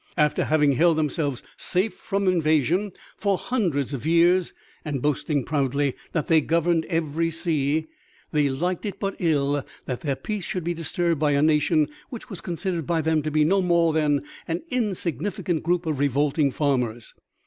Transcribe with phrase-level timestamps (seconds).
[0.17, 4.51] After having held themselves safe from invasion for hundreds of years
[4.83, 7.85] and boasting proudly that they governed every sea,
[8.31, 12.31] they liked it but ill that their peace should be disturbed by a nation which
[12.31, 17.13] was considered by them to be no more than an insignificant group of revolting farmers.